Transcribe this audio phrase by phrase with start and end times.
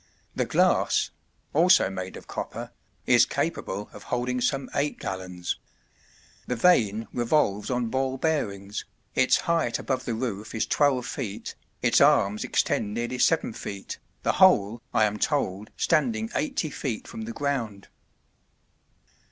[0.35, 1.11] The glass
[1.53, 2.71] also made of copper
[3.05, 5.59] is capable of holding some eight gallons.
[6.47, 8.83] The vane revolves on ball bearings,
[9.13, 11.53] its height above the roof is 12 ft.,
[11.83, 17.05] its arms extend nearly 7 ft., the whole, I am told, standing 80 ft.
[17.05, 17.87] from the ground.